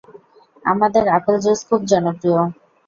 [0.65, 2.41] আমাদের apple juice খুব জনপ্রিয়।